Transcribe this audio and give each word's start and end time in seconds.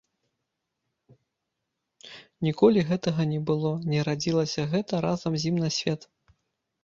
Ніколі 2.47 2.85
гэтага 2.91 3.27
не 3.33 3.39
было, 3.49 3.73
не 3.91 3.99
радзілася 4.07 4.61
гэта 4.73 4.93
разам 5.07 5.33
з 5.43 5.49
ім 5.51 5.55
на 5.65 5.69
свет! 5.77 6.01